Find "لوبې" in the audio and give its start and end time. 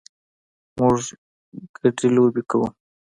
2.15-2.43